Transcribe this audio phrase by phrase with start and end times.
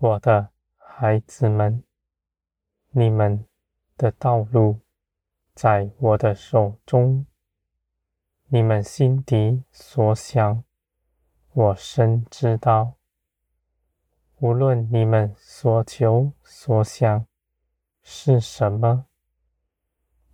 [0.00, 1.82] 我的孩子们，
[2.90, 3.44] 你们
[3.96, 4.78] 的道路
[5.54, 7.26] 在我的手中，
[8.46, 10.62] 你们心底所想，
[11.52, 12.94] 我深知道。
[14.38, 17.26] 无论你们所求所想
[18.04, 19.06] 是什么，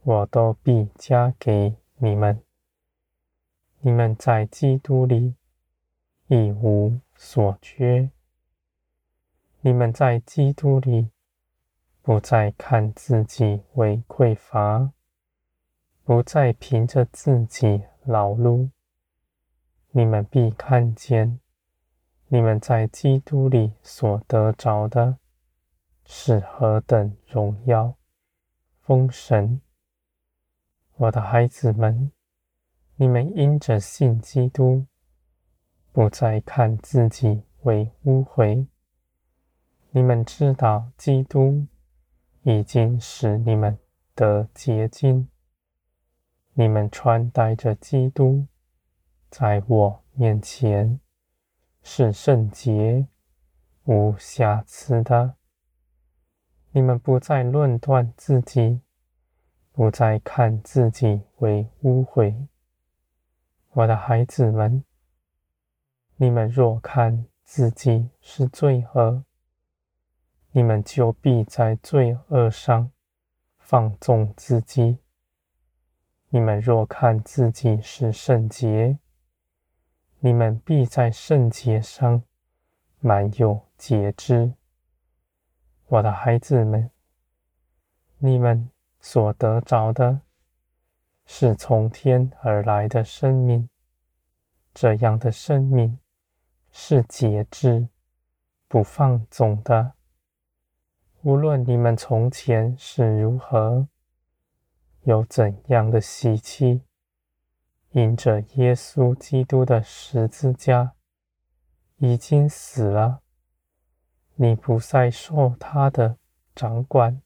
[0.02, 2.42] 我都必加给你们。
[3.80, 5.36] 你们在基督里
[6.26, 8.10] 一无所缺。
[9.66, 11.08] 你们在基督里
[12.02, 14.92] 不再看自己为匮乏，
[16.02, 18.68] 不再凭着自己劳碌。
[19.92, 21.40] 你们必看见。
[22.28, 25.18] 你们在基督里所得着的
[26.04, 27.96] 是何等荣耀
[28.82, 29.60] 丰盛！
[30.96, 32.12] 我的孩子们，
[32.96, 34.84] 你们因着信基督，
[35.90, 38.66] 不再看自己为污秽。
[39.96, 41.68] 你们知道，基督
[42.42, 43.78] 已经使你们
[44.12, 45.28] 得洁净。
[46.54, 48.48] 你们穿戴着基督，
[49.30, 50.98] 在我面前。
[51.86, 53.06] 是圣洁、
[53.84, 55.36] 无瑕疵的。
[56.72, 58.80] 你们不再论断自己，
[59.70, 62.48] 不再看自己为污秽。
[63.72, 64.82] 我的孩子们，
[66.16, 69.22] 你们若看自己是罪恶，
[70.56, 72.92] 你们就必在罪恶上
[73.58, 74.98] 放纵自己；
[76.28, 78.96] 你们若看自己是圣洁，
[80.20, 82.22] 你们必在圣洁上
[83.00, 84.54] 满有节制，
[85.86, 86.88] 我的孩子们，
[88.18, 88.70] 你们
[89.00, 90.20] 所得着的
[91.26, 93.68] 是从天而来的生命，
[94.72, 95.98] 这样的生命
[96.70, 97.88] 是节制、
[98.68, 99.94] 不放纵的。
[101.24, 103.88] 无论你们从前是如何，
[105.04, 106.82] 有怎样的习气。
[107.92, 110.92] 因着耶稣基督的十字架
[111.96, 113.22] 已经死了，
[114.34, 116.18] 你不再受他的
[116.54, 117.22] 掌管，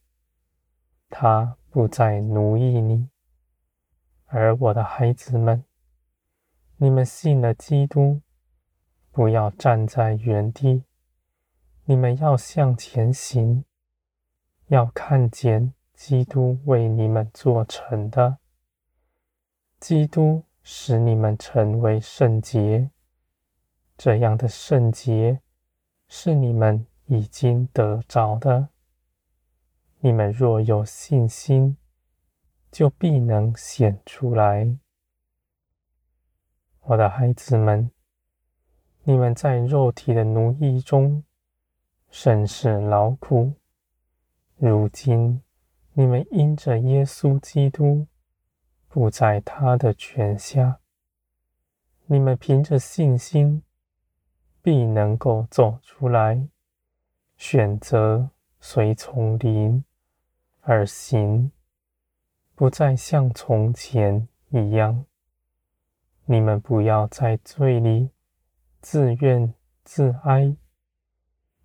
[1.11, 3.09] 他不再奴役你。
[4.27, 5.65] 而我的孩子们，
[6.77, 8.21] 你们信了基督，
[9.11, 10.85] 不要站在原地，
[11.87, 13.65] 你们要向前行，
[14.69, 18.39] 要看见基督为你们做成的，
[19.79, 20.45] 基督。
[20.71, 22.91] 使你们成为圣洁，
[23.97, 25.41] 这样的圣洁
[26.09, 28.69] 是你们已经得着的。
[30.01, 31.79] 你们若有信心，
[32.71, 34.77] 就必能显出来。
[36.83, 37.91] 我的孩子们，
[39.05, 41.25] 你们在肉体的奴役中
[42.11, 43.55] 甚是劳苦，
[44.59, 45.43] 如今
[45.95, 48.07] 你们因着耶稣基督。
[48.91, 50.81] 不在他的权下，
[52.07, 53.63] 你们凭着信心，
[54.63, 56.49] 必能够走出来，
[57.37, 58.31] 选择
[58.61, 59.85] 随从灵
[60.63, 61.53] 而行，
[62.55, 65.05] 不再像从前一样。
[66.25, 68.11] 你们不要在罪里
[68.81, 69.53] 自怨
[69.85, 70.57] 自哀，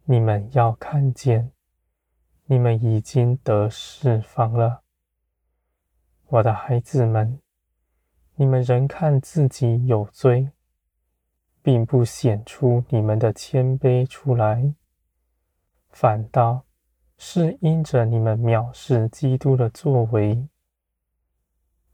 [0.03, 1.53] 你们要看见，
[2.53, 4.84] 你们已经得释放了。
[6.28, 7.41] 我的孩子们，
[8.36, 10.52] 你们仍看自己有罪，
[11.64, 14.75] 并不显出你们的谦卑出来，
[15.90, 16.66] 反倒
[17.17, 20.47] 是因着你们藐视基督的作为。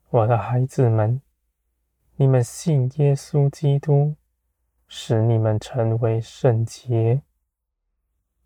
[0.10, 1.22] 我的孩子们，
[2.18, 4.18] 你们信耶稣基督，
[4.90, 7.22] 使你们成为圣洁，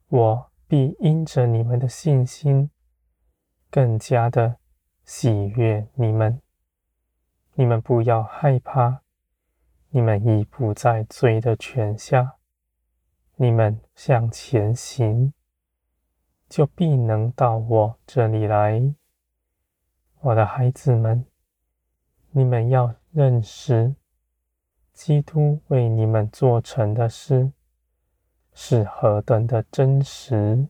[0.10, 2.72] 我必因着你们的信心，
[3.70, 4.58] 更加的。
[5.06, 6.42] 喜悦你们，
[7.54, 9.02] 你们不要害怕，
[9.90, 12.38] 你们已不在罪的权下，
[13.36, 15.32] 你们向前行，
[16.50, 18.96] 就必能到我这里来。
[20.22, 21.24] 我的孩子们，
[22.32, 23.94] 你们要认识
[24.92, 27.52] 基督为你们做成的事
[28.54, 30.68] 是何等的真实。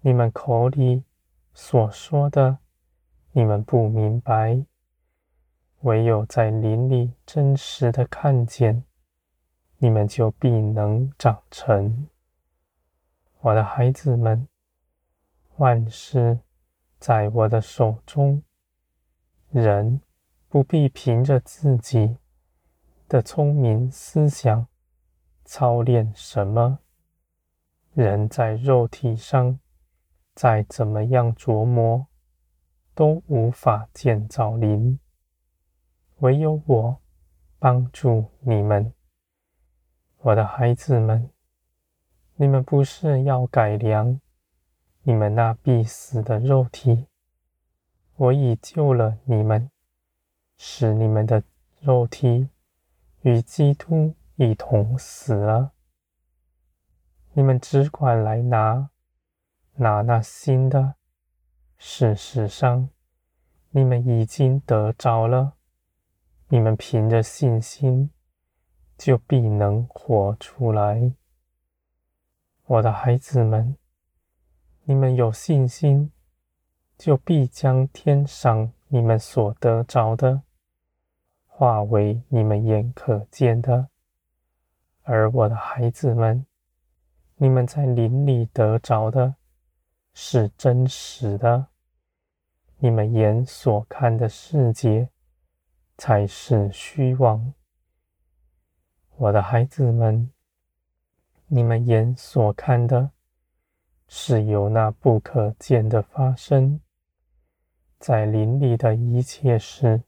[0.00, 1.04] 你们口里
[1.52, 2.58] 所说的。
[3.32, 4.64] 你们不明白，
[5.82, 8.82] 唯有在林里真实的看见，
[9.76, 12.08] 你们就必能长成。
[13.40, 14.48] 我的孩子们，
[15.58, 16.40] 万事
[16.98, 18.42] 在我的手中，
[19.50, 20.00] 人
[20.48, 22.16] 不必凭着自己
[23.08, 24.66] 的聪明思想
[25.50, 26.80] 操练什么，
[27.94, 29.58] 人在肉体上
[30.34, 32.06] 再怎么样琢磨，
[32.94, 35.00] 都无法建造灵。
[36.18, 37.00] 唯有我
[37.58, 38.92] 帮助你们，
[40.18, 41.30] 我的孩子们，
[42.36, 44.20] 你们不是要改良
[45.04, 47.06] 你们那必死的肉体，
[48.16, 49.70] 我已救了你们，
[50.58, 51.42] 使你们的
[51.80, 52.50] 肉体
[53.22, 55.72] 与基督一同死了。
[57.32, 58.90] 你们只管来拿，
[59.74, 60.94] 拿那新的。
[61.76, 62.88] 事实上，
[63.70, 65.54] 你们已经得着了。
[66.50, 68.10] 你们凭着信心，
[68.96, 71.12] 就必能活出来。
[72.66, 73.76] 我的孩子们，
[74.84, 76.12] 你们有信心，
[76.96, 80.42] 就必将天上你们所得着的，
[81.44, 83.88] 化为你们眼可见的。
[85.10, 86.44] 而我的孩子们，
[87.36, 89.36] 你们在林里得着的，
[90.12, 91.68] 是真实的；
[92.76, 95.08] 你们眼所看的世界，
[95.96, 97.54] 才是虚妄。
[99.16, 100.30] 我的孩子们，
[101.46, 103.12] 你们眼所看的，
[104.08, 106.82] 是由那不可见的发生，
[107.98, 110.02] 在林里的一切事，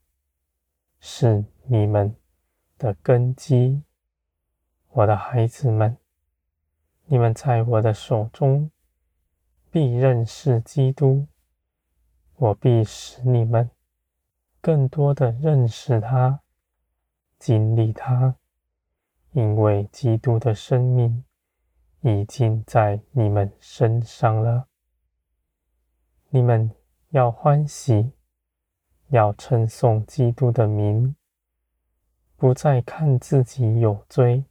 [0.99, 2.15] 是你们
[2.77, 3.83] 的根基。
[4.91, 5.97] 我的孩子们。
[7.07, 8.71] 你们在我的手中
[9.71, 11.27] 必认识基督，
[12.37, 13.71] 我必使你们
[14.61, 16.41] 更多的认识他、
[17.39, 18.37] 经历他，
[19.33, 21.25] 因为基督的生命
[22.03, 24.69] 已经在你们身上了。
[26.29, 26.71] 你们
[27.09, 28.13] 要欢喜，
[29.09, 31.17] 要称颂基督的名，
[32.37, 34.45] 不再看自己有罪。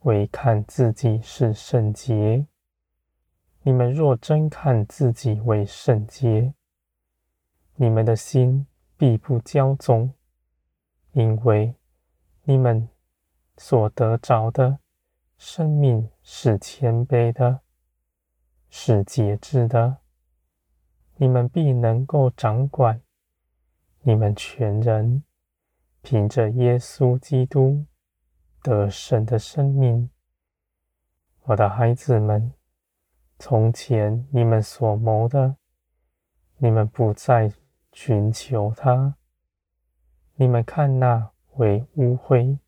[0.00, 2.46] 惟看自己是圣洁。
[3.62, 6.54] 你们若真看自己为圣洁，
[7.74, 8.66] 你们的心
[8.96, 10.14] 必不骄纵，
[11.12, 11.74] 因为
[12.44, 12.88] 你们
[13.58, 14.78] 所得着的
[15.36, 17.60] 生命是谦卑的，
[18.70, 19.98] 是节制的。
[21.16, 23.02] 你们必能够掌管
[24.00, 25.22] 你们全人，
[26.00, 27.84] 凭着耶稣基督。
[28.62, 30.10] 得神的生命，
[31.44, 32.52] 我的孩子们，
[33.38, 35.56] 从前你们所谋的，
[36.58, 37.50] 你们不再
[37.92, 39.14] 寻求他；
[40.34, 42.58] 你们看那为污秽，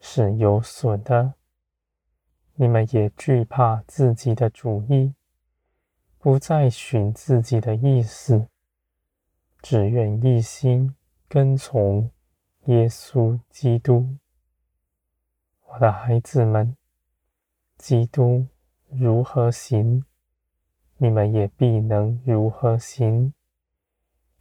[0.00, 1.34] 是有损的；
[2.54, 5.14] 你们也惧怕自己的主意，
[6.18, 8.48] 不再寻自己的意思，
[9.60, 10.96] 只愿一心
[11.28, 12.10] 跟从
[12.64, 14.16] 耶稣基督。
[15.72, 16.76] 我的孩子们，
[17.78, 18.46] 基督
[18.90, 20.04] 如何行，
[20.98, 23.32] 你们也必能如何行。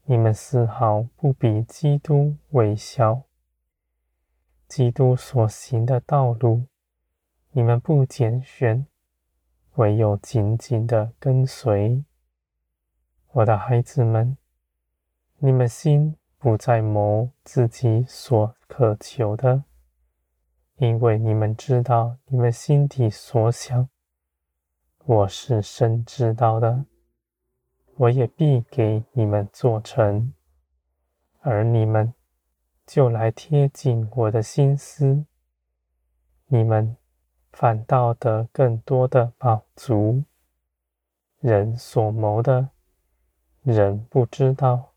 [0.03, 3.21] 你们丝毫不比基督微小。
[4.67, 6.65] 基督所行的道路，
[7.51, 8.85] 你们不拣选，
[9.75, 12.03] 唯有紧紧的跟随。
[13.31, 14.35] 我的孩子们，
[15.37, 19.63] 你们心不再谋自己所渴求的。
[20.81, 23.87] 因为你们知道，你们心底所想，
[25.05, 26.85] 我是深知道的，
[27.97, 30.33] 我也必给你们做成，
[31.41, 32.11] 而你们
[32.87, 35.23] 就来贴近我的心思，
[36.47, 36.97] 你们
[37.51, 40.23] 反倒得更多的宝足。
[41.41, 42.69] 人所谋的，
[43.61, 44.93] 人不知道，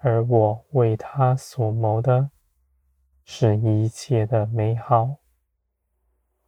[0.00, 2.28] 而我为他所谋的。
[3.32, 5.18] 是一切的美好，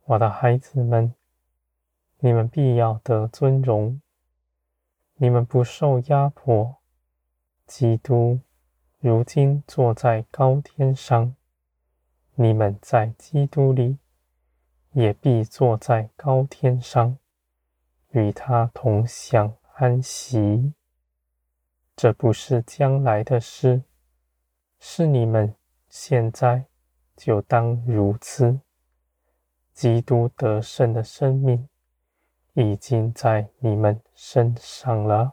[0.04, 1.14] 我的孩子们，
[2.18, 4.02] 你们必要得尊荣。
[5.14, 6.78] 你们不受压迫，
[7.68, 8.40] 基督
[8.98, 11.36] 如今坐在高天上，
[12.34, 13.98] 你们在基督里
[14.90, 17.16] 也必坐在高天上，
[18.08, 20.74] 与他同享安息。
[21.94, 23.84] 这不是将来的事，
[24.80, 25.54] 是你们
[25.88, 26.66] 现在。
[27.16, 28.60] 就当如此。
[29.72, 31.68] 基督得胜的生命
[32.52, 35.32] 已经在你们身上了。